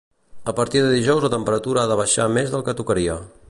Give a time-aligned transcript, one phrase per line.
[0.51, 3.21] A partir de dijous la temperatura ha de baixar més del que tocaria